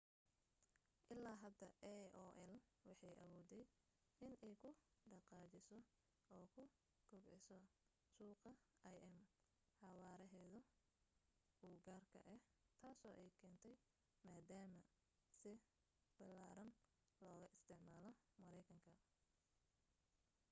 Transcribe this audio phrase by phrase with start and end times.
[1.13, 2.53] ilaa hadda aol
[2.89, 3.63] waxay awooday
[4.27, 4.69] inay ku
[5.11, 5.77] dhaqaajiso
[6.35, 6.63] oo ku
[7.09, 7.35] kubciso
[8.15, 8.51] suuqa
[9.05, 9.15] im
[9.79, 10.59] xawaarahooda
[11.67, 12.41] u gaarka ah
[12.81, 13.75] taasoo ay keentay
[14.27, 14.81] maadaama
[15.39, 15.51] si
[16.19, 16.69] ballaaran
[17.21, 18.11] looga isticmaalo
[18.43, 18.91] maraykanka